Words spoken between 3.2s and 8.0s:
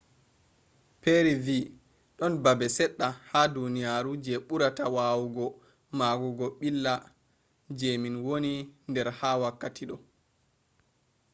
ha duniyaru je burata wawugo magugo billa je